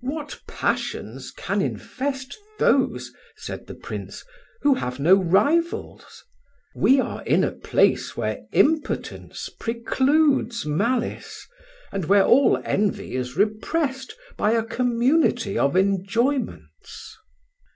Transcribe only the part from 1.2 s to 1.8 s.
can